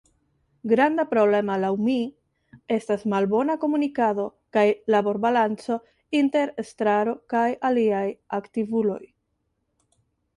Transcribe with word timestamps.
Granda 0.69 1.03
problemo 1.09 1.57
laŭ 1.63 1.69
mi 1.87 1.97
estas 2.77 3.03
malbona 3.13 3.55
komunikado 3.63 4.25
kaj 4.57 4.63
laborbalanco 4.95 5.77
inter 6.21 6.53
Estraro 6.65 7.13
kaj 7.35 7.47
aliaj 7.71 8.01
aktivuloj. 8.39 9.01